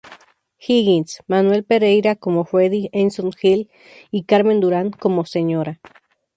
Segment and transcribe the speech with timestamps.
[0.57, 3.69] Higgins, Manuel Pereyra como Freddy Eynsford-Hill
[4.09, 5.79] y Carmen Durand como Sra.